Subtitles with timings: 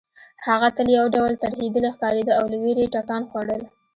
[0.47, 3.61] هغه تل یو ډول ترهېدلې ښکارېده او له وېرې یې ټکان خوړل